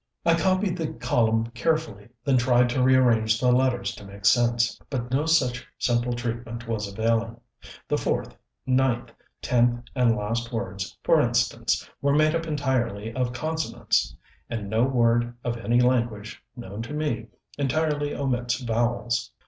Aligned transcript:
I 0.25 0.33
copied 0.33 0.77
the 0.77 0.93
column 0.93 1.51
carefully, 1.51 2.09
then 2.25 2.37
tried 2.37 2.69
to 2.71 2.81
rearrange 2.81 3.39
the 3.39 3.51
letters 3.51 3.93
to 3.93 4.03
make 4.03 4.25
sense. 4.25 4.81
But 4.89 5.11
no 5.11 5.27
such 5.27 5.67
simple 5.77 6.13
treatment 6.13 6.67
was 6.67 6.91
availing. 6.91 7.39
The 7.87 7.97
fourth, 7.99 8.35
ninth, 8.65 9.13
tenth, 9.43 9.83
and 9.93 10.15
last 10.15 10.51
words, 10.51 10.97
for 11.03 11.21
instance, 11.21 11.87
were 12.01 12.15
made 12.15 12.33
up 12.33 12.47
entirely 12.47 13.13
of 13.13 13.31
consonants, 13.31 14.15
and 14.49 14.71
no 14.71 14.85
word 14.85 15.35
of 15.43 15.55
any 15.57 15.79
language, 15.79 16.43
known 16.55 16.81
to 16.81 16.93
me, 16.95 17.27
entirely 17.59 18.15
omits 18.15 18.59
vowels. 18.59 19.29